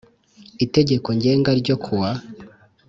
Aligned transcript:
Itegeko 0.65 1.07
ngenga 1.17 1.51
n 1.53 1.57
ryo 1.61 1.75
ku 1.83 1.91
wa 1.99 2.11